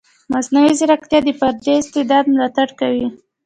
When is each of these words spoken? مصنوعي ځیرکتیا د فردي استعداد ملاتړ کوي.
مصنوعي 0.33 0.73
ځیرکتیا 0.79 1.19
د 1.23 1.29
فردي 1.39 1.71
استعداد 1.81 2.25
ملاتړ 2.33 2.67
کوي. 2.79 3.07